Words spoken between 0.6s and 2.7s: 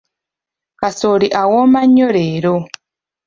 Kasooli awooma nnyo leero.